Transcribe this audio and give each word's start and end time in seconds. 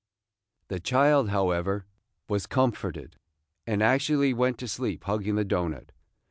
The 0.69 0.79
child, 0.79 1.29
however, 1.29 1.85
was 2.27 2.47
comforted, 2.47 3.17
and 3.67 3.83
actually 3.83 4.33
went 4.33 4.57
to 4.57 4.67
sleep 4.67 5.03
hugging 5.03 5.35
the 5.35 5.45
doughnut. 5.45 5.91